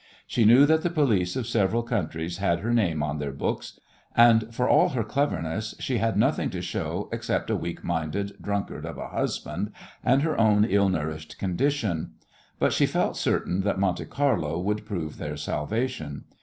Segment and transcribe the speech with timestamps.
[0.25, 3.79] She knew that the police of several countries had her name on their books,
[4.17, 8.83] and for all her cleverness she had nothing to show except a weak minded drunkard
[8.83, 9.71] of a husband
[10.03, 12.13] and her own ill nourished condition.
[12.57, 16.23] But she felt certain that Monte Carlo would prove their salvation.